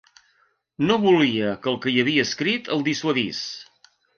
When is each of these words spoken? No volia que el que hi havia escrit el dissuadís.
No 0.91 0.95
volia 1.03 1.51
que 1.65 1.71
el 1.73 1.77
que 1.83 1.93
hi 1.97 2.01
havia 2.05 2.25
escrit 2.31 2.73
el 2.77 2.85
dissuadís. 2.91 3.47